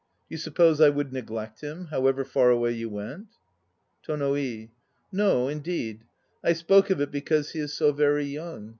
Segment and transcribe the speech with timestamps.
[0.27, 3.37] Do you suppose I would neglect him, however far away you went?
[4.01, 4.71] TONO I.
[5.11, 6.05] No, indeed.
[6.43, 8.69] I spoke of it, because he is so very young.